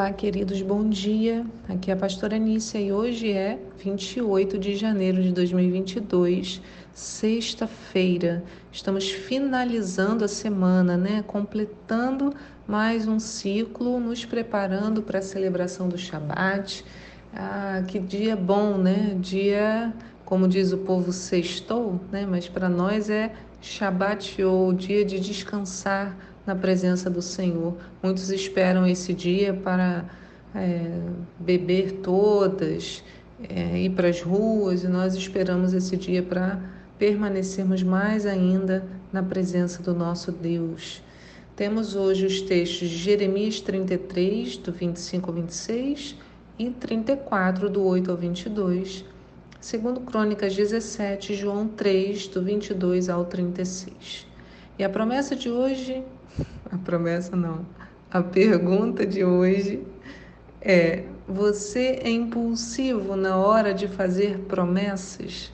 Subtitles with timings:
[0.00, 1.44] Olá, queridos, bom dia.
[1.68, 6.62] Aqui é a pastora Nícia e hoje é 28 de janeiro de 2022,
[6.94, 8.42] sexta-feira.
[8.72, 11.22] Estamos finalizando a semana, né?
[11.26, 12.32] Completando
[12.66, 16.82] mais um ciclo, nos preparando para a celebração do Shabat.
[17.34, 19.14] Ah, que dia bom, né?
[19.20, 19.92] Dia,
[20.24, 22.24] como diz o povo, sextou, né?
[22.24, 27.76] Mas para nós é Shabat ou dia de descansar na presença do Senhor.
[28.02, 30.04] Muitos esperam esse dia para
[30.54, 31.00] é,
[31.38, 33.02] beber todas,
[33.48, 36.60] é, ir para as ruas, e nós esperamos esse dia para
[36.98, 41.02] permanecermos mais ainda na presença do nosso Deus.
[41.56, 46.16] Temos hoje os textos de Jeremias 33, do 25 ao 26,
[46.58, 49.04] e 34, do 8 ao 22,
[49.60, 54.26] segundo Crônicas 17, João 3, do 22 ao 36.
[54.78, 56.02] E a promessa de hoje
[56.70, 57.66] a promessa não.
[58.10, 59.82] A pergunta de hoje
[60.60, 65.52] é: você é impulsivo na hora de fazer promessas?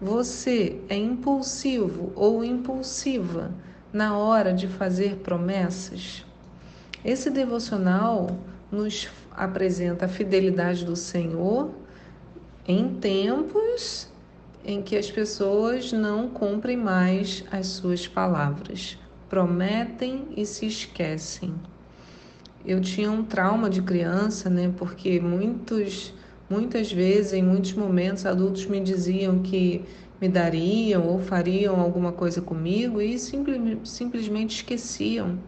[0.00, 3.52] Você é impulsivo ou impulsiva
[3.92, 6.24] na hora de fazer promessas?
[7.04, 8.38] Esse devocional
[8.70, 11.70] nos apresenta a fidelidade do Senhor
[12.66, 14.08] em tempos
[14.64, 21.54] em que as pessoas não cumprem mais as suas palavras prometem e se esquecem.
[22.64, 24.72] Eu tinha um trauma de criança, né?
[24.76, 26.14] Porque muitos,
[26.48, 29.84] muitas vezes, em muitos momentos, adultos me diziam que
[30.20, 35.38] me dariam ou fariam alguma coisa comigo e simple, simplesmente esqueciam.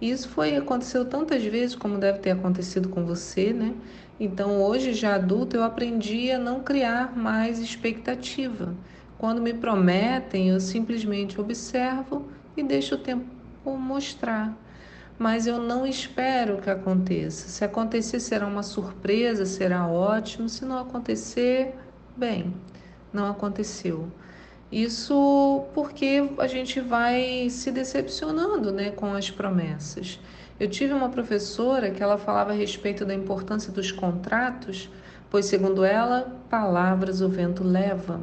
[0.00, 3.74] E isso foi aconteceu tantas vezes como deve ter acontecido com você, né?
[4.18, 8.74] Então, hoje já adulto, eu aprendi a não criar mais expectativa.
[9.18, 13.24] Quando me prometem, eu simplesmente observo e deixo o tempo
[13.64, 14.56] mostrar.
[15.18, 17.48] Mas eu não espero que aconteça.
[17.48, 20.48] Se acontecer, será uma surpresa, será ótimo.
[20.48, 21.74] Se não acontecer,
[22.16, 22.52] bem,
[23.12, 24.08] não aconteceu.
[24.72, 30.18] Isso porque a gente vai se decepcionando né, com as promessas.
[30.58, 34.90] Eu tive uma professora que ela falava a respeito da importância dos contratos,
[35.30, 38.20] pois, segundo ela, palavras o vento leva.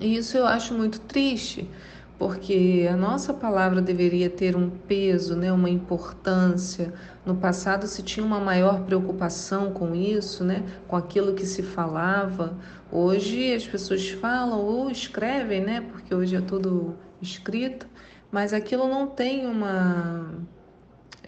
[0.00, 1.68] E isso eu acho muito triste,
[2.18, 6.92] porque a nossa palavra deveria ter um peso, né, uma importância.
[7.24, 12.58] No passado se tinha uma maior preocupação com isso, né, com aquilo que se falava.
[12.90, 17.86] Hoje as pessoas falam ou escrevem, né, porque hoje é tudo escrito,
[18.32, 20.28] mas aquilo não tem uma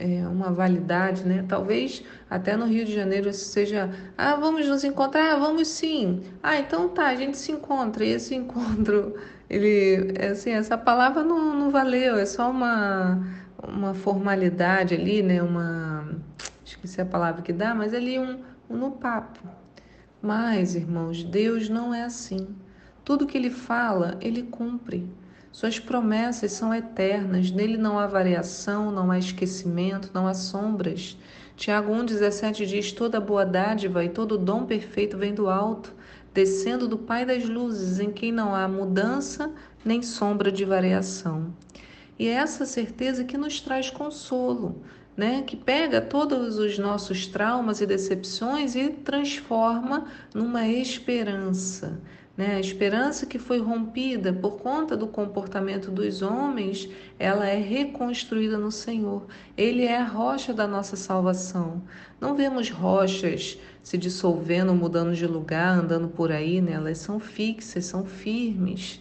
[0.01, 1.45] é, uma validade, né?
[1.47, 6.23] Talvez até no Rio de Janeiro seja, ah, vamos nos encontrar, ah, vamos sim.
[6.43, 8.05] Ah, então tá, a gente se encontra.
[8.05, 9.15] E esse encontro,
[9.51, 13.27] ele, assim, essa palavra não, não valeu, é só uma,
[13.67, 15.43] uma formalidade ali, né?
[15.43, 16.09] Uma,
[16.65, 18.39] esqueci a palavra que dá, mas ali um,
[18.71, 19.41] um no papo.
[20.23, 22.55] Mas, irmãos, Deus não é assim.
[23.05, 25.11] Tudo que ele fala, ele cumpre.
[25.51, 31.19] Suas promessas são eternas, nele não há variação, não há esquecimento, não há sombras.
[31.57, 35.93] Tiago 1,17 diz: Toda boa dádiva e todo dom perfeito vem do alto,
[36.33, 39.53] descendo do Pai das luzes, em quem não há mudança
[39.85, 41.55] nem sombra de variação.
[42.19, 44.83] E é essa certeza que nos traz consolo,
[45.17, 45.43] né?
[45.43, 52.01] que pega todos os nossos traumas e decepções e transforma numa esperança.
[52.37, 52.57] Né?
[52.57, 56.89] A esperança que foi rompida por conta do comportamento dos homens,
[57.19, 59.27] ela é reconstruída no Senhor.
[59.57, 61.83] Ele é a rocha da nossa salvação.
[62.21, 66.73] Não vemos rochas se dissolvendo, mudando de lugar, andando por aí, né?
[66.73, 69.01] elas são fixas, são firmes.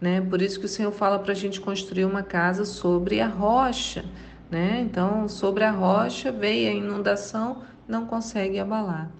[0.00, 0.20] Né?
[0.20, 4.04] Por isso que o Senhor fala para a gente construir uma casa sobre a rocha.
[4.50, 4.80] Né?
[4.80, 9.10] Então, sobre a rocha veio a inundação, não consegue abalar.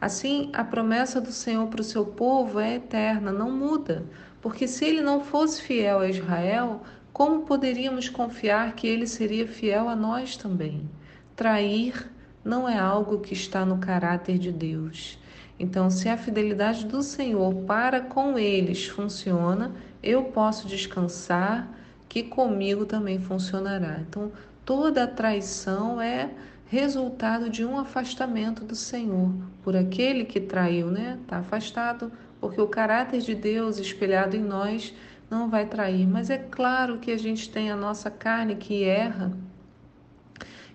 [0.00, 4.04] Assim, a promessa do Senhor para o seu povo é eterna, não muda,
[4.40, 6.82] porque se ele não fosse fiel a Israel,
[7.12, 10.88] como poderíamos confiar que ele seria fiel a nós também?
[11.36, 12.09] Trair
[12.44, 15.18] não é algo que está no caráter de Deus.
[15.58, 19.72] Então, se a fidelidade do Senhor para com eles funciona,
[20.02, 21.68] eu posso descansar
[22.08, 24.00] que comigo também funcionará.
[24.00, 24.32] Então,
[24.64, 26.30] toda traição é
[26.66, 29.32] resultado de um afastamento do Senhor
[29.62, 31.18] por aquele que traiu, né?
[31.20, 32.10] Está afastado,
[32.40, 34.94] porque o caráter de Deus espelhado em nós
[35.28, 36.06] não vai trair.
[36.06, 39.32] Mas é claro que a gente tem a nossa carne que erra.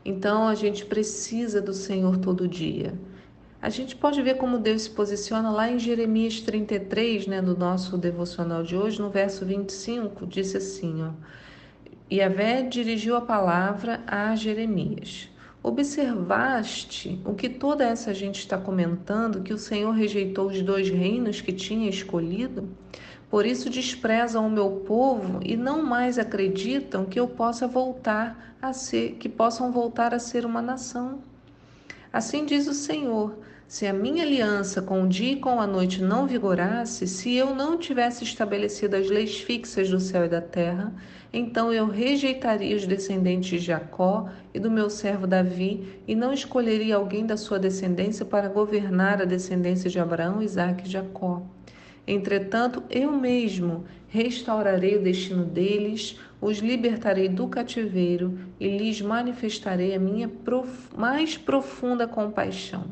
[0.06, 2.94] Então a gente precisa do Senhor todo dia.
[3.60, 7.98] A gente pode ver como Deus se posiciona lá em Jeremias 33, né, do nosso
[7.98, 11.10] devocional de hoje, no verso 25, disse assim, ó:
[12.14, 15.28] Yahvé dirigiu a palavra a Jeremias.
[15.64, 21.42] Observaste o que toda essa gente está comentando, que o Senhor rejeitou os dois reinos
[21.42, 22.70] que tinha escolhido?
[23.36, 28.72] Por isso desprezam o meu povo e não mais acreditam que eu possa voltar a
[28.72, 31.20] ser, que possam voltar a ser uma nação.
[32.14, 33.38] Assim diz o Senhor:
[33.68, 37.54] se a minha aliança com o dia e com a noite não vigorasse, se eu
[37.54, 40.94] não tivesse estabelecido as leis fixas do céu e da terra,
[41.34, 46.96] então eu rejeitaria os descendentes de Jacó e do meu servo Davi, e não escolheria
[46.96, 51.44] alguém da sua descendência para governar a descendência de Abraão, Isaque e Jacó.
[52.08, 60.00] Entretanto, eu mesmo restaurarei o destino deles, os libertarei do cativeiro e lhes manifestarei a
[60.00, 60.96] minha prof...
[60.96, 62.86] mais profunda compaixão.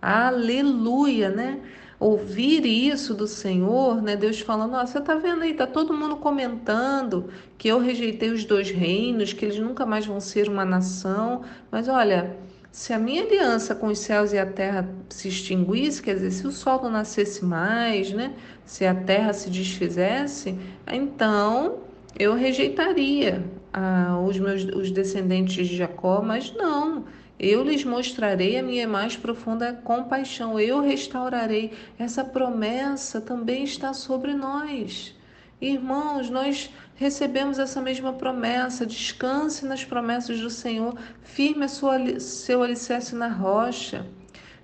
[0.00, 1.60] Aleluia, né?
[1.98, 4.14] Ouvir isso do Senhor, né?
[4.14, 8.44] Deus falando, ó, você tá vendo aí, tá todo mundo comentando que eu rejeitei os
[8.44, 11.42] dois reinos, que eles nunca mais vão ser uma nação,
[11.72, 12.36] mas olha,
[12.70, 16.46] se a minha aliança com os céus e a terra se extinguisse, quer dizer, se
[16.46, 18.34] o sol não nascesse mais, né?
[18.64, 21.78] Se a terra se desfizesse, então
[22.18, 27.04] eu rejeitaria ah, os meus os descendentes de Jacó, mas não.
[27.38, 31.72] Eu lhes mostrarei a minha mais profunda compaixão, eu restaurarei.
[31.98, 35.14] Essa promessa também está sobre nós.
[35.60, 38.86] Irmãos, nós recebemos essa mesma promessa.
[38.86, 44.06] Descanse nas promessas do Senhor, firme a sua, seu alicerce na rocha.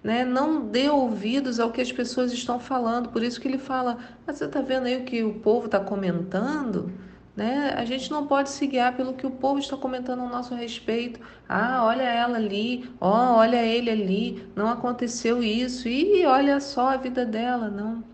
[0.03, 0.25] Né?
[0.25, 3.09] Não dê ouvidos ao que as pessoas estão falando.
[3.09, 5.81] Por isso que ele fala: ah, você está vendo aí o que o povo está
[5.81, 6.93] comentando?
[7.35, 7.75] Né?
[7.77, 11.19] A gente não pode se guiar pelo que o povo está comentando a nosso respeito.
[11.49, 16.97] Ah, olha ela ali, ó, olha ele ali, não aconteceu isso, e olha só a
[16.97, 18.14] vida dela, não.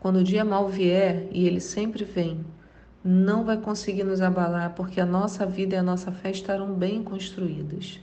[0.00, 2.44] Quando o dia mal vier, e ele sempre vem,
[3.02, 7.02] não vai conseguir nos abalar, porque a nossa vida e a nossa fé estarão bem
[7.02, 8.00] construídas.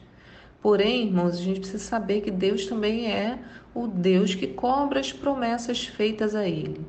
[0.62, 3.38] Porém, irmãos, a gente precisa saber que Deus também é
[3.75, 6.80] o Deus que cobra as promessas feitas a Ele.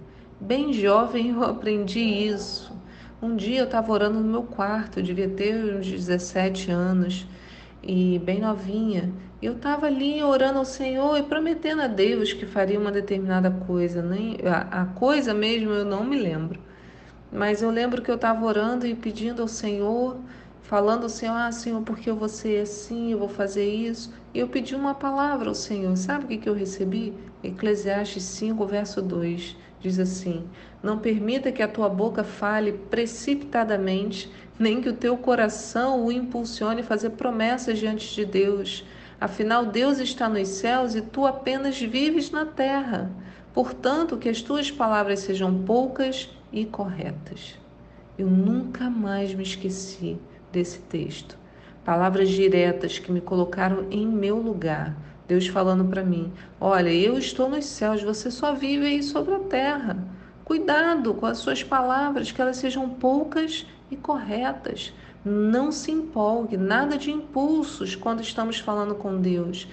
[0.40, 2.72] Bem jovem eu aprendi isso.
[3.20, 7.26] Um dia eu estava orando no meu quarto, eu devia ter uns 17 anos
[7.82, 9.12] e bem novinha.
[9.44, 14.00] Eu estava ali orando ao Senhor e prometendo a Deus que faria uma determinada coisa.
[14.00, 16.58] Nem a, a coisa mesmo eu não me lembro.
[17.30, 20.16] Mas eu lembro que eu estava orando e pedindo ao Senhor,
[20.62, 24.14] falando ao Senhor, ah, Senhor, porque eu vou ser assim, eu vou fazer isso.
[24.32, 25.94] E eu pedi uma palavra ao Senhor.
[25.98, 27.12] Sabe o que, que eu recebi?
[27.42, 30.48] Eclesiastes 5, verso 2 diz assim:
[30.82, 36.80] Não permita que a tua boca fale precipitadamente, nem que o teu coração o impulsione
[36.80, 38.86] a fazer promessas diante de Deus.
[39.20, 43.10] Afinal, Deus está nos céus e tu apenas vives na terra.
[43.52, 47.58] Portanto, que as tuas palavras sejam poucas e corretas.
[48.18, 50.18] Eu nunca mais me esqueci
[50.52, 51.38] desse texto.
[51.84, 54.96] Palavras diretas que me colocaram em meu lugar
[55.26, 59.38] Deus falando para mim: Olha, eu estou nos céus, você só vive aí sobre a
[59.38, 59.96] terra.
[60.44, 64.92] Cuidado com as suas palavras, que elas sejam poucas e corretas.
[65.24, 69.66] Não se empolgue, nada de impulsos quando estamos falando com Deus.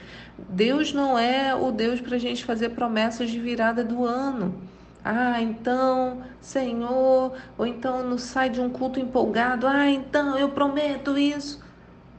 [0.50, 4.56] Deus não é o Deus para a gente fazer promessas de virada do ano.
[5.04, 9.68] Ah, então, Senhor, ou então não sai de um culto empolgado.
[9.68, 11.59] Ah, então eu prometo isso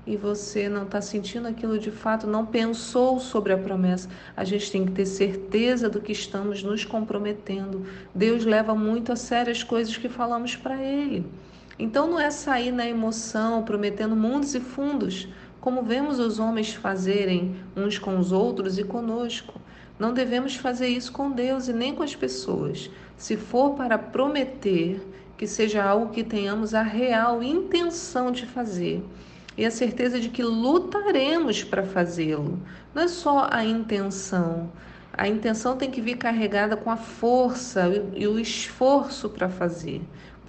[0.07, 4.09] e você não está sentindo aquilo de fato, não pensou sobre a promessa.
[4.37, 7.87] A gente tem que ter certeza do que estamos nos comprometendo.
[8.14, 11.25] Deus leva muito a sério as coisas que falamos para Ele.
[11.79, 15.29] Então não é sair na emoção, prometendo mundos e fundos,
[15.61, 19.61] como vemos os homens fazerem uns com os outros e conosco.
[19.99, 22.91] Não devemos fazer isso com Deus e nem com as pessoas.
[23.17, 25.00] Se for para prometer,
[25.37, 29.05] que seja algo que tenhamos a real intenção de fazer
[29.57, 32.61] e a certeza de que lutaremos para fazê-lo.
[32.95, 34.71] Não é só a intenção.
[35.12, 37.83] A intenção tem que vir carregada com a força
[38.14, 40.00] e o esforço para fazer.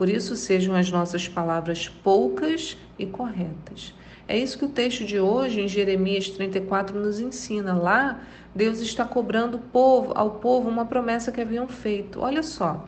[0.03, 3.93] Por isso, sejam as nossas palavras poucas e corretas.
[4.27, 7.73] É isso que o texto de hoje, em Jeremias 34, nos ensina.
[7.73, 8.19] Lá,
[8.53, 12.19] Deus está cobrando povo, ao povo uma promessa que haviam feito.
[12.19, 12.85] Olha só.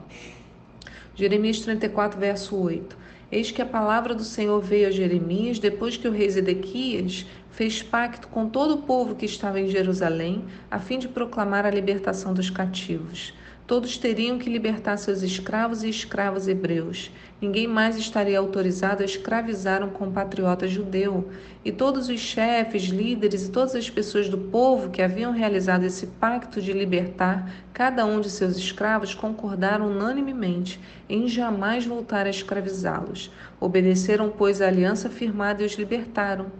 [1.15, 2.97] Jeremias 34, verso 8.
[3.31, 7.81] Eis que a palavra do Senhor veio a Jeremias depois que o rei Zedequias fez
[7.81, 12.33] pacto com todo o povo que estava em Jerusalém, a fim de proclamar a libertação
[12.33, 13.33] dos cativos.
[13.67, 17.09] Todos teriam que libertar seus escravos e escravas hebreus.
[17.41, 21.29] Ninguém mais estaria autorizado a escravizar um compatriota judeu.
[21.63, 26.05] E todos os chefes, líderes e todas as pessoas do povo que haviam realizado esse
[26.05, 30.79] pacto de libertar cada um de seus escravos concordaram unanimemente
[31.09, 33.31] em jamais voltar a escravizá-los.
[33.59, 36.51] Obedeceram, pois, a aliança firmada e os libertaram.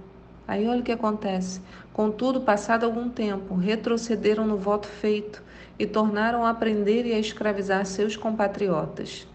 [0.48, 1.62] Aí olha o que acontece.
[1.94, 5.44] Contudo, passado algum tempo, retrocederam no voto feito
[5.78, 9.28] e tornaram a prender e a escravizar seus compatriotas.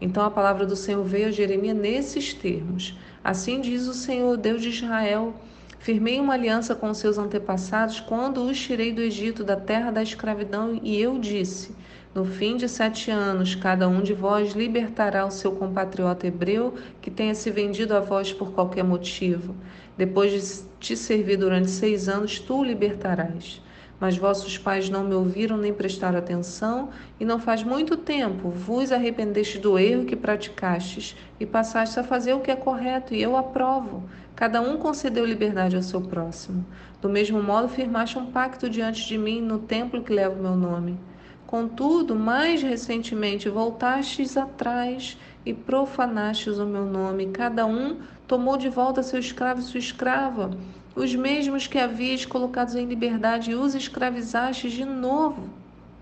[0.00, 4.62] Então a palavra do Senhor veio a Jeremias nesses termos: Assim diz o Senhor, Deus
[4.62, 5.34] de Israel:
[5.80, 10.78] Firmei uma aliança com seus antepassados quando os tirei do Egito, da terra da escravidão,
[10.82, 11.74] e eu disse:
[12.14, 17.10] No fim de sete anos, cada um de vós libertará o seu compatriota hebreu que
[17.10, 19.54] tenha se vendido a vós por qualquer motivo.
[19.96, 23.60] Depois de te servir durante seis anos, tu o libertarás.
[24.00, 28.92] Mas vossos pais não me ouviram nem prestaram atenção, e não faz muito tempo vos
[28.92, 33.36] arrependeste do erro que praticastes e passastes a fazer o que é correto, e eu
[33.36, 34.04] aprovo.
[34.36, 36.64] Cada um concedeu liberdade ao seu próximo.
[37.00, 40.54] Do mesmo modo, firmaste um pacto diante de mim no templo que leva o meu
[40.54, 40.96] nome.
[41.44, 47.28] Contudo, mais recentemente voltastes atrás e profanastes o meu nome.
[47.28, 50.50] Cada um tomou de volta seu escravo e sua escrava
[50.98, 55.48] os mesmos que havias colocados em liberdade e os escravizastes de novo.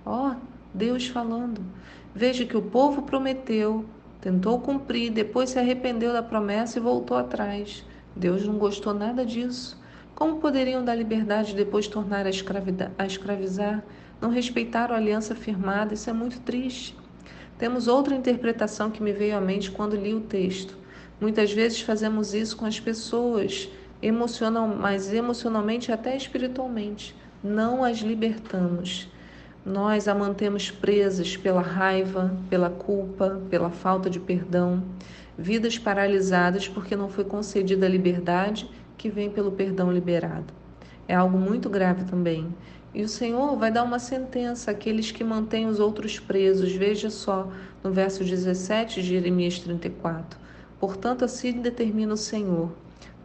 [0.04, 0.36] Ó, oh,
[0.72, 1.60] Deus falando.
[2.14, 3.84] Veja que o povo prometeu,
[4.22, 7.84] tentou cumprir, depois se arrependeu da promessa e voltou atrás.
[8.16, 9.78] Deus não gostou nada disso.
[10.14, 12.30] Como poderiam dar liberdade e depois tornar a,
[12.98, 13.84] a escravizar?
[14.18, 16.96] Não respeitaram a aliança firmada, isso é muito triste.
[17.58, 20.74] Temos outra interpretação que me veio à mente quando li o texto.
[21.20, 23.68] Muitas vezes fazemos isso com as pessoas
[24.02, 27.14] emocional, mas emocionalmente até espiritualmente.
[27.42, 29.08] Não as libertamos.
[29.64, 34.82] Nós a mantemos presas pela raiva, pela culpa, pela falta de perdão,
[35.36, 40.52] vidas paralisadas porque não foi concedida a liberdade que vem pelo perdão liberado.
[41.08, 42.54] É algo muito grave também.
[42.94, 46.72] E o Senhor vai dar uma sentença àqueles que mantêm os outros presos.
[46.72, 47.50] Veja só,
[47.84, 50.40] no verso 17 de Jeremias 34.
[50.80, 52.72] Portanto, assim determina o Senhor: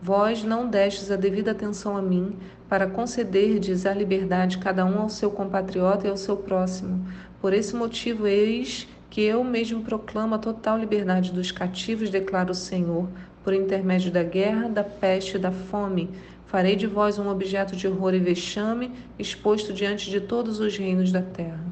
[0.03, 2.35] Vós não destes a devida atenção a mim,
[2.67, 7.05] para concederdes a liberdade cada um ao seu compatriota e ao seu próximo.
[7.39, 12.55] Por esse motivo, eis que eu mesmo proclamo a total liberdade dos cativos, declara o
[12.55, 13.09] Senhor,
[13.43, 16.09] por intermédio da guerra, da peste e da fome.
[16.47, 21.11] Farei de vós um objeto de horror e vexame, exposto diante de todos os reinos
[21.11, 21.63] da terra.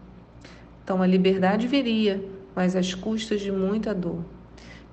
[0.83, 2.23] Então a liberdade viria,
[2.55, 4.23] mas às custas de muita dor,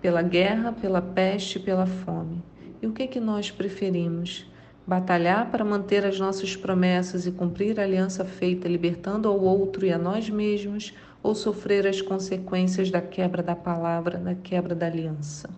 [0.00, 2.42] pela guerra, pela peste e pela fome.
[2.80, 4.46] E o que, que nós preferimos?
[4.86, 9.92] Batalhar para manter as nossas promessas e cumprir a aliança feita, libertando ao outro e
[9.92, 10.92] a nós mesmos,
[11.22, 15.48] ou sofrer as consequências da quebra da palavra, da quebra da aliança?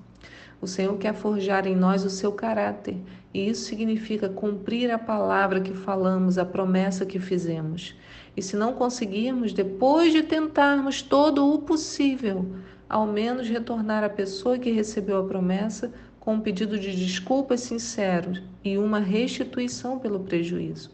[0.61, 2.97] O Senhor quer forjar em nós o seu caráter,
[3.35, 7.97] e isso significa cumprir a palavra que falamos, a promessa que fizemos.
[8.37, 12.47] E se não conseguirmos, depois de tentarmos todo o possível,
[12.89, 15.93] ao menos retornar à pessoa que recebeu a promessa
[16.29, 20.91] com um pedido de desculpas sinceros e uma restituição pelo prejuízo.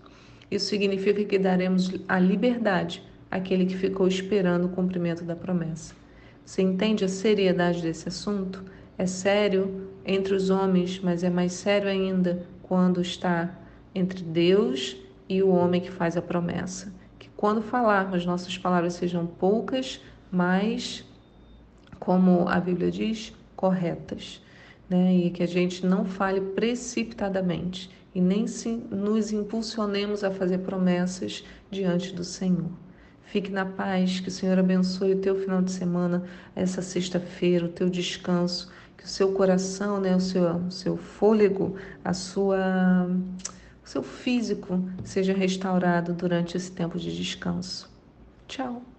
[0.49, 5.93] Isso significa que daremos a liberdade àquele que ficou esperando o cumprimento da promessa.
[6.45, 8.63] Você entende a seriedade desse assunto?
[8.97, 13.59] É sério entre os homens, mas é mais sério ainda quando está
[13.93, 14.97] entre Deus
[15.29, 16.95] e o homem que faz a promessa.
[17.19, 20.01] Que quando falarmos, nossas palavras sejam poucas,
[20.31, 21.05] mas,
[21.99, 24.44] como a Bíblia diz, corretas
[24.89, 25.15] né?
[25.15, 31.45] e que a gente não fale precipitadamente e nem se nos impulsionemos a fazer promessas
[31.71, 32.71] diante do Senhor.
[33.25, 36.23] Fique na paz, que o Senhor abençoe o teu final de semana,
[36.55, 41.75] essa sexta-feira, o teu descanso, que o seu coração, né, o seu, o seu fôlego,
[42.05, 43.09] a sua,
[43.85, 47.91] o seu físico seja restaurado durante esse tempo de descanso.
[48.47, 48.94] Tchau.